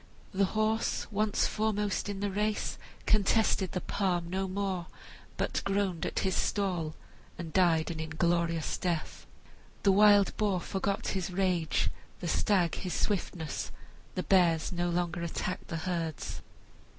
[0.33, 4.87] The horse, once foremost in the race, contested the palm no more,
[5.37, 6.95] but groaned at his stall
[7.37, 9.27] and died an inglorious death.
[9.83, 13.71] The wild boar forgot his rage, the stag his swiftness,
[14.15, 16.41] the bears no longer attacked the herds.